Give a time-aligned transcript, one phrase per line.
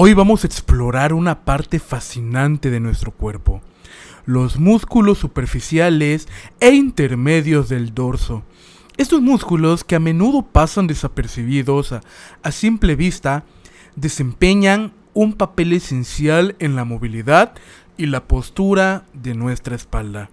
[0.00, 3.62] Hoy vamos a explorar una parte fascinante de nuestro cuerpo,
[4.26, 6.28] los músculos superficiales
[6.60, 8.44] e intermedios del dorso.
[8.96, 12.02] Estos músculos que a menudo pasan desapercibidos a,
[12.44, 13.42] a simple vista,
[13.96, 17.54] desempeñan un papel esencial en la movilidad
[17.96, 20.30] y la postura de nuestra espalda.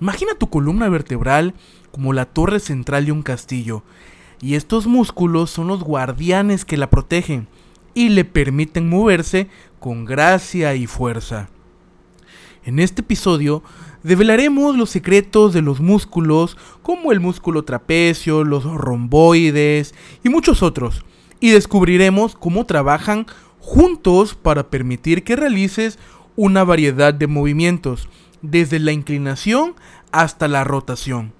[0.00, 1.54] Imagina tu columna vertebral
[1.92, 3.84] como la torre central de un castillo,
[4.40, 7.46] y estos músculos son los guardianes que la protegen
[7.96, 9.48] y le permiten moverse
[9.80, 11.48] con gracia y fuerza.
[12.62, 13.62] En este episodio
[14.02, 21.06] develaremos los secretos de los músculos como el músculo trapecio, los romboides y muchos otros,
[21.40, 23.24] y descubriremos cómo trabajan
[23.60, 25.98] juntos para permitir que realices
[26.36, 28.10] una variedad de movimientos,
[28.42, 29.74] desde la inclinación
[30.12, 31.32] hasta la rotación.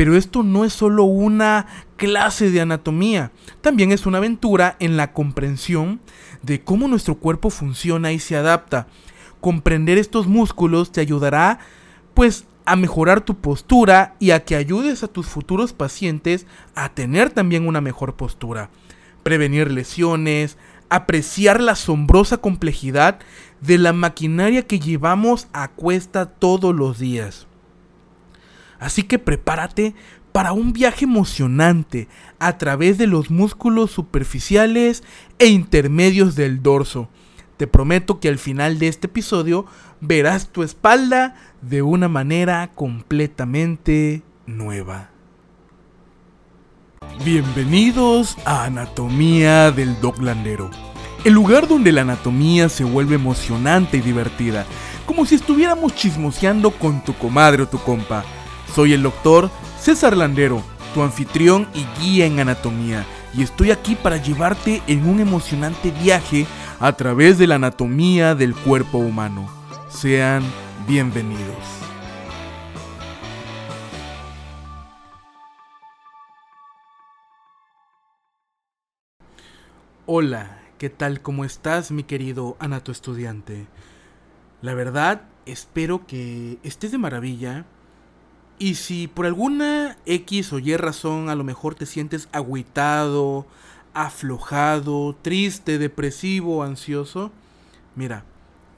[0.00, 1.66] Pero esto no es solo una
[1.98, 6.00] clase de anatomía, también es una aventura en la comprensión
[6.40, 8.86] de cómo nuestro cuerpo funciona y se adapta.
[9.42, 11.58] Comprender estos músculos te ayudará
[12.14, 17.28] pues a mejorar tu postura y a que ayudes a tus futuros pacientes a tener
[17.28, 18.70] también una mejor postura,
[19.22, 20.56] prevenir lesiones,
[20.88, 23.18] apreciar la asombrosa complejidad
[23.60, 27.49] de la maquinaria que llevamos a cuesta todos los días.
[28.80, 29.94] Así que prepárate
[30.32, 35.04] para un viaje emocionante a través de los músculos superficiales
[35.38, 37.08] e intermedios del dorso.
[37.58, 39.66] Te prometo que al final de este episodio
[40.00, 45.10] verás tu espalda de una manera completamente nueva.
[47.22, 50.70] Bienvenidos a Anatomía del Doglandero,
[51.24, 54.64] el lugar donde la anatomía se vuelve emocionante y divertida,
[55.04, 58.24] como si estuviéramos chismoseando con tu comadre o tu compa.
[58.74, 60.62] Soy el doctor César Landero,
[60.94, 63.04] tu anfitrión y guía en anatomía,
[63.34, 66.46] y estoy aquí para llevarte en un emocionante viaje
[66.78, 69.50] a través de la anatomía del cuerpo humano.
[69.88, 70.44] Sean
[70.86, 71.40] bienvenidos.
[80.06, 81.22] Hola, ¿qué tal?
[81.22, 83.66] ¿Cómo estás, mi querido anato estudiante?
[84.62, 87.66] La verdad, espero que estés de maravilla
[88.60, 93.46] y si por alguna X o Y razón a lo mejor te sientes agüitado,
[93.94, 97.32] aflojado, triste, depresivo, ansioso,
[97.96, 98.24] mira,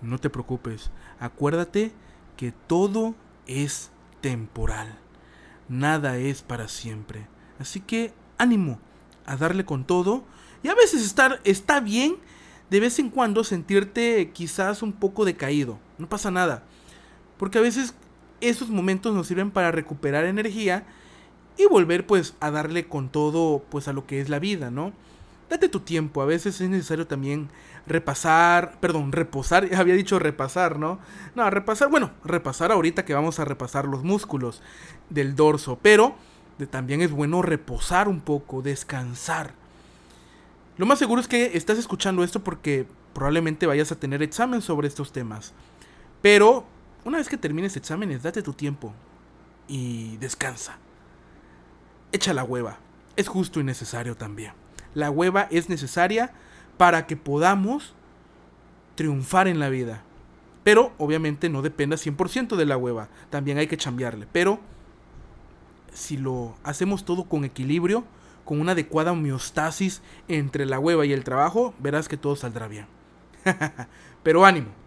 [0.01, 0.93] no te preocupes.
[1.19, 1.91] Acuérdate
[2.37, 3.17] que todo
[3.49, 5.01] es temporal.
[5.69, 7.27] Nada es para siempre.
[7.59, 8.79] Así que ánimo
[9.27, 10.23] a darle con todo.
[10.63, 12.19] Y a veces estar, está bien
[12.71, 15.81] de vez en cuando sentirte quizás un poco decaído.
[15.99, 16.63] No pasa nada.
[17.37, 17.97] Porque a veces
[18.43, 20.85] esos momentos nos sirven para recuperar energía
[21.57, 24.93] y volver pues a darle con todo pues a lo que es la vida, ¿no?
[25.49, 27.49] Date tu tiempo, a veces es necesario también
[27.87, 30.99] repasar, perdón, reposar, había dicho repasar, ¿no?
[31.35, 34.63] No, repasar, bueno, repasar ahorita que vamos a repasar los músculos
[35.11, 36.15] del dorso, pero
[36.71, 39.53] también es bueno reposar un poco, descansar.
[40.79, 44.89] Lo más seguro es que estás escuchando esto porque probablemente vayas a tener examen sobre
[44.89, 45.53] estos temas.
[46.23, 46.65] Pero
[47.05, 48.93] una vez que termines exámenes, date tu tiempo
[49.69, 50.77] y descansa.
[52.13, 52.79] Echa la hueva.
[53.17, 54.53] Es justo y necesario también.
[54.95, 56.33] La hueva es necesaria
[56.77, 57.95] para que podamos
[58.95, 60.03] triunfar en la vida.
[60.65, 63.09] Pero obviamente no dependa 100% de la hueva.
[63.31, 64.29] También hay que chambearle.
[64.33, 64.61] Pero
[65.93, 68.05] si lo hacemos todo con equilibrio,
[68.45, 72.87] con una adecuada homeostasis entre la hueva y el trabajo, verás que todo saldrá bien.
[74.23, 74.82] Pero ánimo.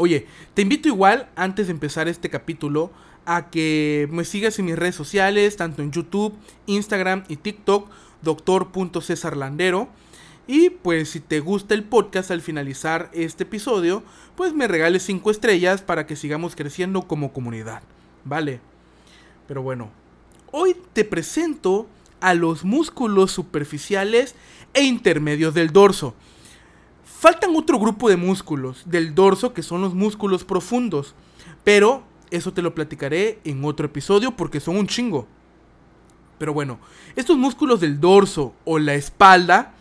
[0.00, 2.90] Oye, te invito igual, antes de empezar este capítulo,
[3.26, 6.32] a que me sigas en mis redes sociales, tanto en YouTube,
[6.64, 7.86] Instagram y TikTok,
[8.22, 9.90] doctor.cesarlandero.
[10.46, 14.02] Y pues si te gusta el podcast al finalizar este episodio,
[14.36, 17.82] pues me regales 5 estrellas para que sigamos creciendo como comunidad.
[18.24, 18.60] Vale.
[19.46, 19.90] Pero bueno,
[20.50, 21.86] hoy te presento
[22.22, 24.34] a los músculos superficiales
[24.72, 26.14] e intermedios del dorso.
[27.20, 31.14] Faltan otro grupo de músculos del dorso que son los músculos profundos.
[31.64, 35.26] Pero eso te lo platicaré en otro episodio porque son un chingo.
[36.38, 36.78] Pero bueno,
[37.16, 39.74] estos músculos del dorso o la espalda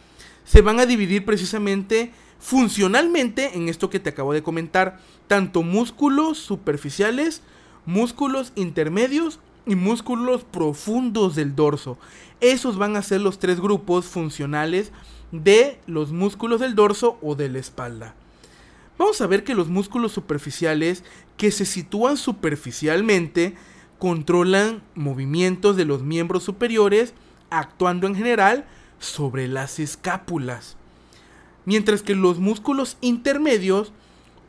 [0.43, 4.99] se van a dividir precisamente funcionalmente en esto que te acabo de comentar.
[5.27, 7.41] Tanto músculos superficiales,
[7.85, 11.97] músculos intermedios y músculos profundos del dorso.
[12.41, 14.91] Esos van a ser los tres grupos funcionales
[15.31, 18.15] de los músculos del dorso o de la espalda.
[18.97, 21.03] Vamos a ver que los músculos superficiales
[21.37, 23.55] que se sitúan superficialmente
[23.97, 27.13] controlan movimientos de los miembros superiores
[27.49, 28.65] actuando en general
[28.99, 30.75] sobre las escápulas.
[31.65, 33.91] Mientras que los músculos intermedios,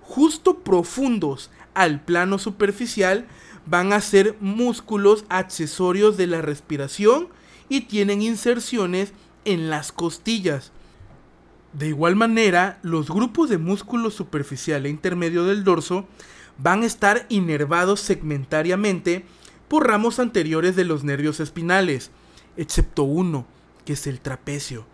[0.02, 3.26] justo profundos al plano superficial,
[3.66, 7.28] van a ser músculos accesorios de la respiración
[7.68, 9.12] y tienen inserciones
[9.44, 10.72] en las costillas.
[11.72, 16.06] De igual manera, los grupos de músculo superficial e intermedio del dorso
[16.58, 19.24] van a estar inervados segmentariamente
[19.68, 22.10] por ramos anteriores de los nervios espinales,
[22.56, 23.46] excepto uno,
[23.84, 24.84] que es el trapecio.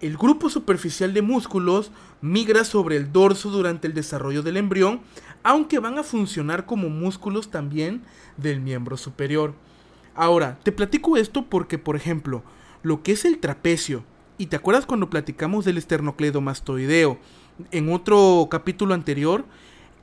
[0.00, 5.00] El grupo superficial de músculos migra sobre el dorso durante el desarrollo del embrión,
[5.42, 8.02] aunque van a funcionar como músculos también
[8.36, 9.54] del miembro superior.
[10.14, 12.42] Ahora, te platico esto porque, por ejemplo,
[12.84, 14.04] lo que es el trapecio,
[14.36, 17.18] y te acuerdas cuando platicamos del esternocleidomastoideo
[17.70, 19.44] en otro capítulo anterior,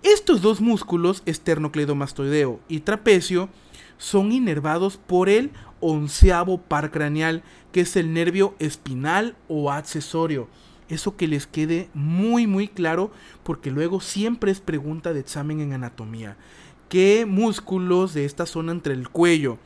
[0.04, 3.50] estos dos músculos, esternocleidomastoideo y trapecio,
[3.98, 10.48] son inervados por el onceavo par craneal, que es el nervio espinal o accesorio.
[10.90, 13.12] Eso que les quede muy muy claro
[13.44, 16.36] porque luego siempre es pregunta de examen en anatomía.
[16.90, 19.60] ¿Qué músculos de esta zona entre el cuello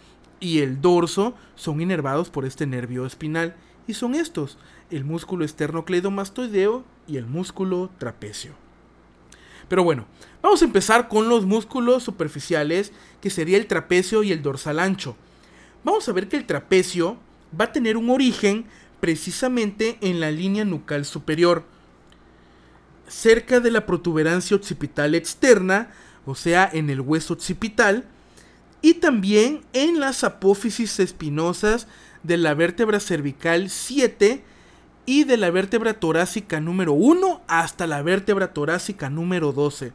[0.46, 3.56] y el dorso son inervados por este nervio espinal?
[3.88, 4.60] Y son estos,
[4.92, 8.54] el músculo esternocleidomastoideo y el músculo trapecio.
[9.68, 10.06] Pero bueno,
[10.44, 15.16] vamos a empezar con los músculos superficiales, que sería el trapecio y el dorsal ancho.
[15.84, 17.18] Vamos a ver que el trapecio
[17.60, 18.66] va a tener un origen
[19.00, 21.64] precisamente en la línea nucal superior,
[23.08, 25.92] cerca de la protuberancia occipital externa,
[26.28, 28.06] o sea, en el hueso occipital,
[28.86, 31.88] y también en las apófisis espinosas
[32.22, 34.44] de la vértebra cervical 7
[35.08, 39.92] y de la vértebra torácica número 1 hasta la vértebra torácica número 12.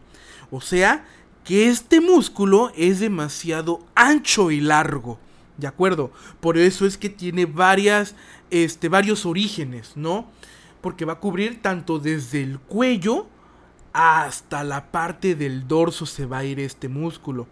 [0.50, 1.04] O sea,
[1.44, 5.20] que este músculo es demasiado ancho y largo.
[5.56, 6.10] ¿De acuerdo?
[6.40, 8.16] Por eso es que tiene varias,
[8.50, 10.28] este, varios orígenes, ¿no?
[10.80, 13.28] Porque va a cubrir tanto desde el cuello
[13.92, 17.46] hasta la parte del dorso se va a ir este músculo.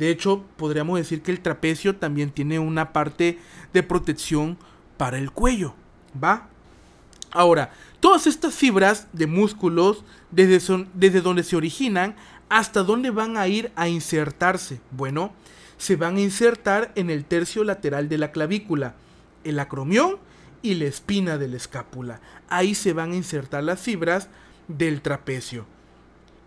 [0.00, 3.38] De hecho, podríamos decir que el trapecio también tiene una parte
[3.74, 4.56] de protección
[4.96, 5.74] para el cuello,
[6.24, 6.48] ¿va?
[7.30, 12.16] Ahora, todas estas fibras de músculos, desde, desde donde se originan,
[12.48, 14.80] hasta dónde van a ir a insertarse.
[14.90, 15.34] Bueno,
[15.76, 18.94] se van a insertar en el tercio lateral de la clavícula,
[19.44, 20.16] el acromión
[20.62, 22.22] y la espina de la escápula.
[22.48, 24.28] Ahí se van a insertar las fibras
[24.66, 25.66] del trapecio.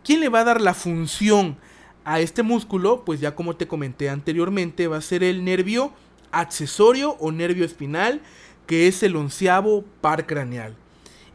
[0.03, 1.57] ¿Quién le va a dar la función
[2.05, 3.03] a este músculo?
[3.05, 5.93] Pues ya como te comenté anteriormente, va a ser el nervio
[6.31, 8.21] accesorio o nervio espinal
[8.65, 10.75] que es el onceavo par craneal.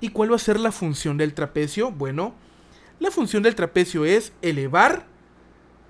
[0.00, 1.90] ¿Y cuál va a ser la función del trapecio?
[1.90, 2.34] Bueno,
[3.00, 5.06] la función del trapecio es elevar,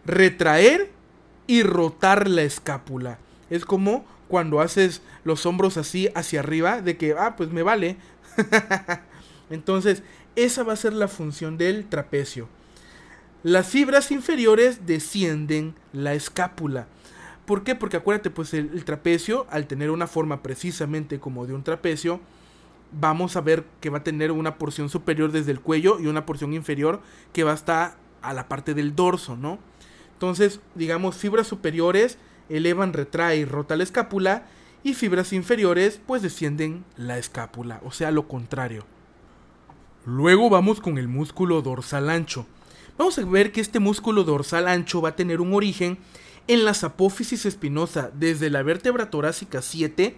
[0.04, 0.90] retraer
[1.46, 3.18] y rotar la escápula.
[3.50, 7.96] Es como cuando haces los hombros así hacia arriba, de que, ah, pues me vale.
[9.50, 10.02] Entonces,
[10.36, 12.48] esa va a ser la función del trapecio.
[13.44, 16.88] Las fibras inferiores descienden la escápula.
[17.46, 17.76] ¿Por qué?
[17.76, 22.20] Porque acuérdate, pues el, trapecio, al tener una forma precisamente como de un trapecio,
[22.90, 26.26] vamos a ver que va a tener una porción superior desde el cuello y una
[26.26, 27.00] porción inferior
[27.32, 29.58] que va a estar a la parte del dorso, ¿no?
[30.14, 32.18] Entonces, digamos, fibras superiores
[32.48, 34.46] elevan, retrae y rota la escápula
[34.82, 38.84] y fibras inferiores pues descienden la escápula, o sea, lo contrario.
[40.04, 42.46] Luego vamos con el músculo dorsal ancho.
[42.98, 45.98] Vamos a ver que este músculo dorsal ancho va a tener un origen
[46.48, 50.16] en las apófisis espinosa desde la vértebra torácica 7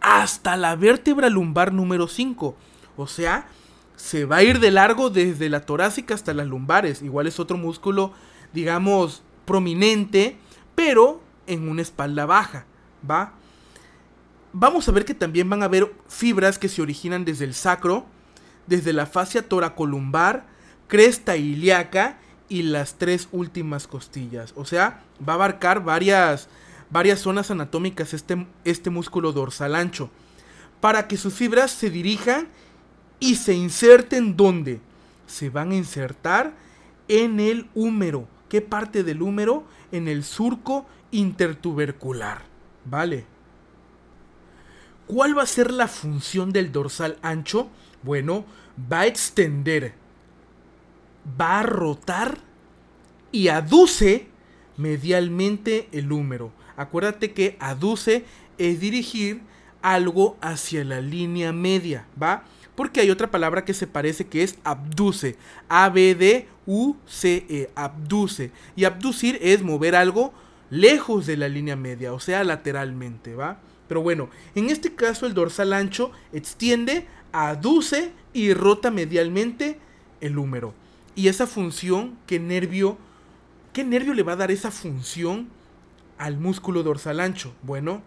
[0.00, 2.56] hasta la vértebra lumbar número 5.
[2.96, 3.48] O sea,
[3.96, 7.02] se va a ir de largo desde la torácica hasta las lumbares.
[7.02, 8.14] Igual es otro músculo,
[8.54, 10.38] digamos, prominente,
[10.74, 12.64] pero en una espalda baja,
[13.08, 13.34] ¿va?
[14.54, 18.06] Vamos a ver que también van a haber fibras que se originan desde el sacro,
[18.66, 20.53] desde la fascia toracolumbar,
[20.88, 24.52] cresta ilíaca y las tres últimas costillas.
[24.56, 26.48] O sea, va a abarcar varias,
[26.90, 30.10] varias zonas anatómicas este, este músculo dorsal ancho.
[30.80, 32.48] Para que sus fibras se dirijan
[33.18, 34.80] y se inserten donde?
[35.26, 36.52] Se van a insertar
[37.08, 38.28] en el húmero.
[38.48, 39.64] ¿Qué parte del húmero?
[39.92, 42.42] En el surco intertubercular.
[42.84, 43.24] ¿Vale?
[45.06, 47.68] ¿Cuál va a ser la función del dorsal ancho?
[48.02, 48.44] Bueno,
[48.92, 49.94] va a extender
[51.40, 52.38] va a rotar
[53.32, 54.28] y aduce
[54.76, 56.52] medialmente el húmero.
[56.76, 58.24] Acuérdate que aduce
[58.58, 59.42] es dirigir
[59.82, 62.44] algo hacia la línea media, ¿va?
[62.74, 65.36] Porque hay otra palabra que se parece que es abduce.
[65.68, 66.50] A-B-D-U-C-E.
[67.74, 68.50] Abduce.
[68.74, 70.32] Y abducir es mover algo
[70.70, 73.60] lejos de la línea media, o sea, lateralmente, ¿va?
[73.86, 79.78] Pero bueno, en este caso el dorsal ancho extiende aduce y rota medialmente
[80.20, 80.74] el húmero.
[81.14, 82.98] Y esa función, ¿qué nervio,
[83.72, 85.48] qué nervio le va a dar esa función
[86.18, 87.54] al músculo dorsal ancho?
[87.62, 88.02] Bueno,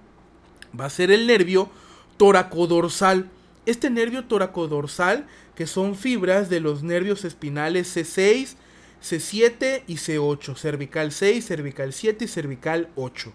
[0.78, 1.70] va a ser el nervio
[2.18, 3.30] toracodorsal.
[3.66, 8.56] Este nervio toracodorsal, que son fibras de los nervios espinales C6,
[9.02, 13.32] C7 y C8, cervical 6, cervical 7 y cervical 8.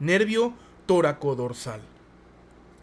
[0.00, 0.54] Nervio
[0.86, 1.80] toracodorsal.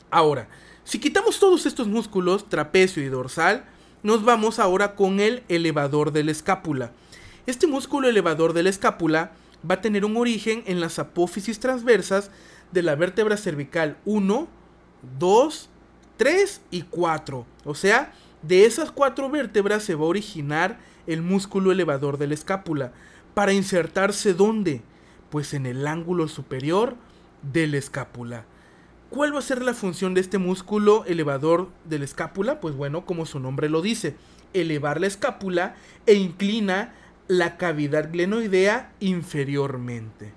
[0.09, 0.47] Ahora,
[0.83, 3.65] si quitamos todos estos músculos, trapecio y dorsal,
[4.03, 6.91] nos vamos ahora con el elevador de la escápula.
[7.45, 9.31] Este músculo elevador de la escápula
[9.69, 12.31] va a tener un origen en las apófisis transversas
[12.71, 14.47] de la vértebra cervical 1,
[15.19, 15.69] 2,
[16.17, 17.45] 3 y 4.
[17.65, 22.33] O sea, de esas cuatro vértebras se va a originar el músculo elevador de la
[22.33, 22.91] escápula.
[23.33, 24.81] ¿Para insertarse dónde?
[25.29, 26.95] Pues en el ángulo superior
[27.41, 28.45] de la escápula.
[29.11, 32.61] ¿Cuál va a ser la función de este músculo elevador de la escápula?
[32.61, 34.15] Pues bueno, como su nombre lo dice,
[34.53, 35.75] elevar la escápula
[36.05, 36.93] e inclina
[37.27, 40.31] la cavidad glenoidea inferiormente.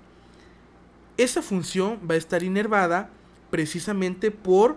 [1.15, 3.11] Esa función va a estar inervada
[3.49, 4.75] precisamente por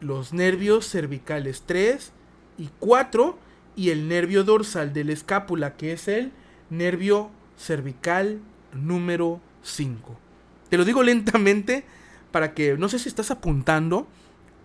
[0.00, 2.10] los nervios cervicales 3
[2.58, 3.38] y 4
[3.76, 6.32] y el nervio dorsal de la escápula, que es el
[6.70, 8.40] nervio cervical
[8.72, 10.18] número 5.
[10.70, 11.84] Te lo digo lentamente
[12.30, 14.06] para que, no sé si estás apuntando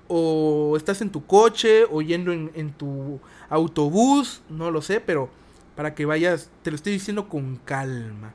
[0.08, 5.30] o estás en tu coche o yendo en, en tu autobús, no lo sé, pero
[5.76, 8.34] para que vayas, te lo estoy diciendo con calma.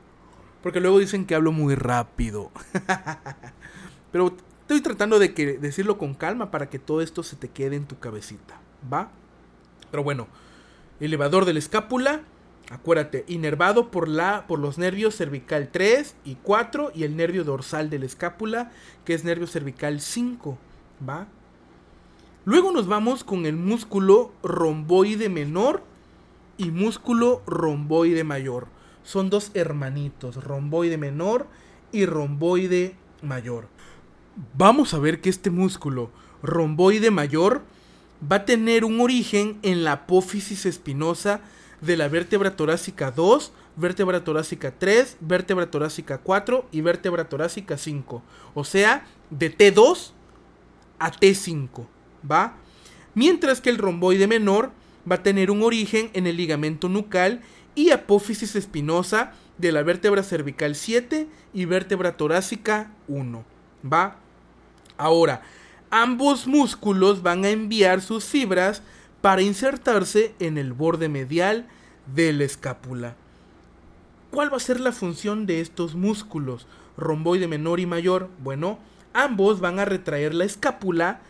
[0.61, 2.51] Porque luego dicen que hablo muy rápido.
[4.11, 7.75] pero estoy tratando de que, decirlo con calma para que todo esto se te quede
[7.75, 8.59] en tu cabecita,
[8.91, 9.09] ¿va?
[9.89, 10.27] Pero bueno,
[10.99, 12.21] elevador de la escápula,
[12.69, 17.89] acuérdate, inervado por, la, por los nervios cervical 3 y 4 y el nervio dorsal
[17.89, 18.71] de la escápula,
[19.05, 20.57] que es nervio cervical 5,
[21.07, 21.27] ¿va?
[22.45, 25.83] Luego nos vamos con el músculo romboide menor
[26.57, 28.67] y músculo romboide mayor.
[29.03, 31.47] Son dos hermanitos, romboide menor
[31.91, 33.67] y romboide mayor.
[34.55, 36.11] Vamos a ver que este músculo
[36.41, 37.63] romboide mayor
[38.31, 41.41] va a tener un origen en la apófisis espinosa
[41.81, 48.21] de la vértebra torácica 2, vértebra torácica 3, vértebra torácica 4 y vértebra torácica 5.
[48.53, 50.11] O sea, de T2
[50.99, 51.85] a T5,
[52.29, 52.57] ¿va?
[53.15, 54.71] Mientras que el romboide menor
[55.09, 57.41] va a tener un origen en el ligamento nucal
[57.75, 63.43] y apófisis espinosa de la vértebra cervical 7 y vértebra torácica 1,
[63.91, 64.17] ¿va?
[64.97, 65.41] Ahora,
[65.89, 68.83] ambos músculos van a enviar sus fibras
[69.21, 71.67] para insertarse en el borde medial
[72.13, 73.15] de la escápula.
[74.31, 78.29] ¿Cuál va a ser la función de estos músculos, romboide menor y mayor?
[78.43, 78.79] Bueno,
[79.13, 81.21] ambos van a retraer la escápula,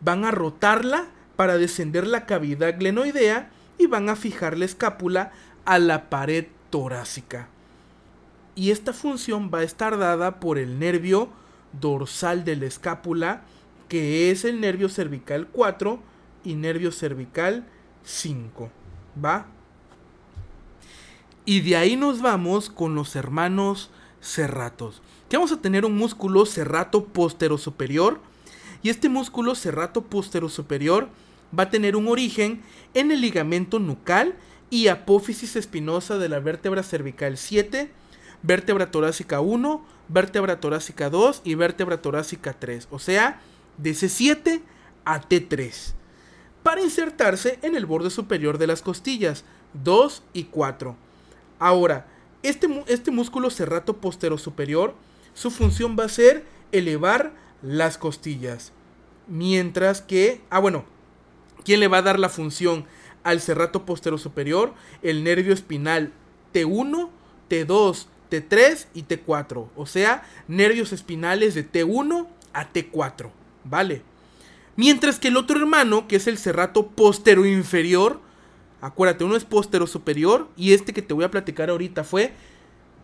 [0.00, 1.06] van a rotarla
[1.36, 5.32] para descender la cavidad glenoidea y van a fijar la escápula
[5.64, 7.48] a la pared torácica.
[8.54, 11.30] Y esta función va a estar dada por el nervio
[11.80, 13.42] dorsal de la escápula
[13.88, 16.11] que es el nervio cervical 4
[16.44, 17.66] y nervio cervical
[18.04, 18.70] 5.
[19.22, 19.46] ¿Va?
[21.44, 25.02] Y de ahí nos vamos con los hermanos serratos.
[25.28, 28.20] Que vamos a tener un músculo serrato postero superior.
[28.82, 31.08] Y este músculo serrato postero superior
[31.56, 32.62] va a tener un origen
[32.94, 34.34] en el ligamento nucal
[34.70, 37.90] y apófisis espinosa de la vértebra cervical 7,
[38.42, 42.88] vértebra torácica 1, vértebra torácica 2 y vértebra torácica 3.
[42.90, 43.40] O sea,
[43.76, 44.62] de C7
[45.04, 45.94] a T3
[46.62, 49.44] para insertarse en el borde superior de las costillas
[49.84, 50.96] 2 y 4.
[51.58, 52.06] Ahora,
[52.42, 54.94] este, este músculo serrato postero superior,
[55.34, 58.72] su función va a ser elevar las costillas.
[59.26, 60.84] Mientras que, ah bueno,
[61.64, 62.84] ¿quién le va a dar la función
[63.22, 64.74] al serrato postero superior?
[65.02, 66.12] El nervio espinal
[66.52, 67.08] T1,
[67.48, 69.68] T2, T3 y T4.
[69.76, 73.30] O sea, nervios espinales de T1 a T4.
[73.64, 74.02] ¿vale?
[74.76, 78.20] Mientras que el otro hermano, que es el cerrato postero inferior,
[78.80, 82.32] acuérdate, uno es postero superior y este que te voy a platicar ahorita fue,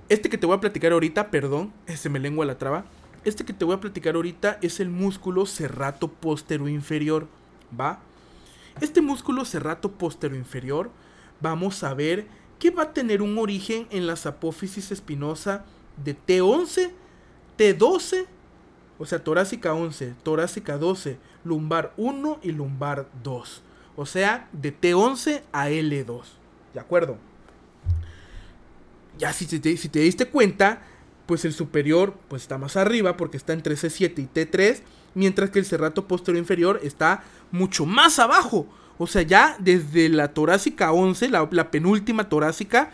[0.08, 2.86] este que te voy a platicar ahorita, perdón, se me lengua la traba,
[3.24, 7.28] este que te voy a platicar ahorita es el músculo cerrato postero inferior,
[7.78, 8.00] ¿va?
[8.80, 10.90] Este músculo cerrato postero inferior,
[11.40, 12.26] vamos a ver
[12.58, 15.66] que va a tener un origen en las apófisis espinosa
[16.02, 16.92] de T11,
[17.58, 18.26] T12
[18.98, 23.62] o sea, torácica 11, torácica 12, lumbar 1 y lumbar 2.
[23.96, 26.22] O sea, de T11 a L2.
[26.74, 27.16] ¿De acuerdo?
[29.18, 30.82] Ya si te, si te diste cuenta,
[31.26, 34.80] pues el superior pues está más arriba porque está entre C7 y T3,
[35.14, 38.66] mientras que el cerrato posterior inferior está mucho más abajo
[38.98, 42.90] O sea, ya desde la torácica 11, la, la penúltima torácica,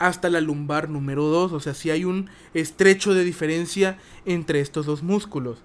[0.00, 1.52] hasta la lumbar número 2.
[1.52, 5.58] O sea, sí hay un estrecho de diferencia entre estos dos músculos.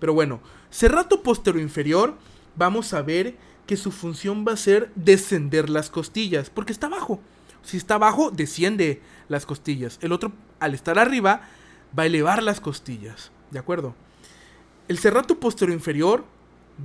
[0.00, 1.22] Pero bueno, cerrato
[1.54, 2.16] inferior
[2.56, 7.20] vamos a ver que su función va a ser descender las costillas, porque está abajo.
[7.62, 9.98] Si está abajo, desciende las costillas.
[10.02, 11.42] El otro, al estar arriba,
[11.96, 13.30] va a elevar las costillas.
[13.52, 13.94] ¿De acuerdo?
[14.88, 16.24] El cerrato inferior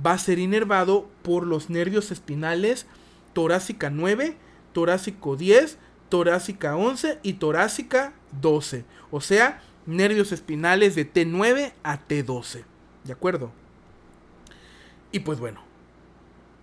[0.06, 2.86] va a ser inervado por los nervios espinales
[3.32, 4.36] torácica 9,
[4.72, 8.84] torácico 10, torácica 11 y torácica 12.
[9.10, 12.64] O sea, nervios espinales de T9 a T12.
[13.04, 13.50] ¿De acuerdo?
[15.12, 15.62] Y pues bueno,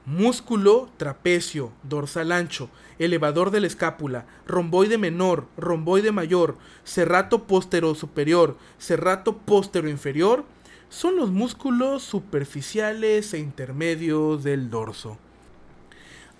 [0.06, 8.58] músculo trapecio, dorsal ancho, elevador de la escápula, romboide menor, romboide mayor, cerrato postero superior,
[8.78, 10.46] cerrato postero inferior,
[10.90, 15.18] son los músculos superficiales e intermedios del dorso.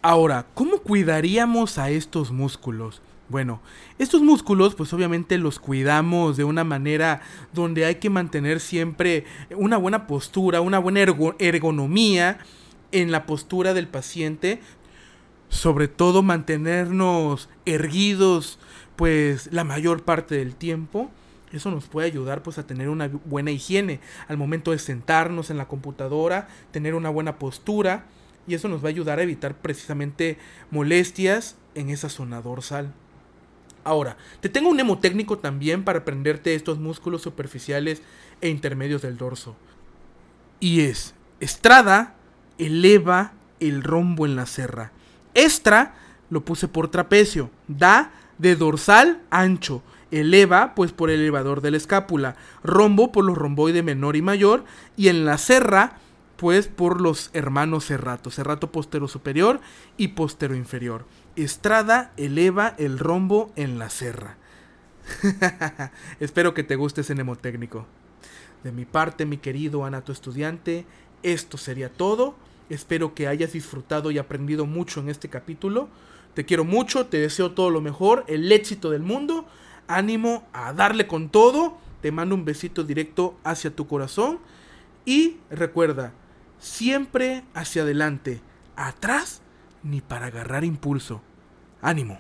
[0.08, 3.02] Ahora, ¿cómo cuidaríamos a estos músculos?
[3.28, 3.60] Bueno,
[3.98, 9.26] estos músculos pues obviamente los cuidamos de una manera donde hay que mantener siempre
[9.58, 11.00] una buena postura, una buena
[11.40, 12.38] ergonomía
[12.92, 14.62] en la postura del paciente,
[15.50, 18.60] sobre todo mantenernos erguidos
[18.96, 21.10] pues la mayor parte del tiempo.
[21.52, 25.58] Eso nos puede ayudar pues a tener una buena higiene al momento de sentarnos en
[25.58, 28.06] la computadora, tener una buena postura
[28.48, 30.38] y eso nos va a ayudar a evitar precisamente
[30.72, 32.94] molestias en esa zona dorsal.
[33.84, 38.02] Ahora, te tengo un hemotécnico también para aprenderte estos músculos superficiales
[38.42, 39.56] e intermedios del dorso.
[40.60, 42.16] Y es, estrada
[42.58, 44.92] eleva el rombo en la serra.
[45.34, 45.96] Extra
[46.30, 47.52] lo puse por trapecio.
[47.68, 49.84] Da de dorsal ancho.
[50.12, 52.36] Eleva, pues por el elevador de la escápula.
[52.64, 54.64] Rombo por los romboide menor y mayor.
[54.96, 55.98] Y en la serra,
[56.38, 58.32] pues por los hermanos serrato.
[58.32, 59.62] Serrato postero superior
[59.98, 61.06] y postero inferior.
[61.36, 64.38] Estrada eleva el rombo en la serra.
[66.20, 67.86] Espero que te guste ese mnemotécnico.
[68.64, 70.86] De mi parte, mi querido Anato estudiante,
[71.24, 72.36] esto sería todo.
[72.70, 75.88] Espero que hayas disfrutado y aprendido mucho en este capítulo.
[76.34, 79.46] Te quiero mucho, te deseo todo lo mejor, el éxito del mundo.
[79.88, 81.78] Ánimo a darle con todo.
[82.02, 84.40] Te mando un besito directo hacia tu corazón.
[85.06, 86.14] Y recuerda,
[86.60, 88.42] siempre hacia adelante.
[88.76, 89.42] Atrás
[89.84, 91.22] ni para agarrar impulso.
[91.82, 92.20] Ánimo.